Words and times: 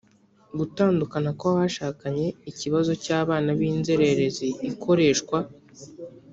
gutandukana 0.57 1.29
kw 1.39 1.45
abashakanye 1.51 2.25
ikibazo 2.51 2.91
cy 3.03 3.09
abana 3.19 3.49
b 3.57 3.59
inzererezi 3.69 4.47
ikoreshwa 4.69 5.37